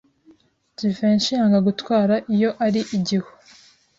Jivency 0.77 1.31
yanga 1.37 1.59
gutwara 1.67 2.15
iyo 2.33 2.49
ari 2.65 2.81
igihu. 2.97 3.31